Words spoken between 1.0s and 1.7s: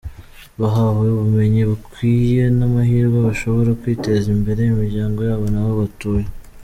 ubumenyi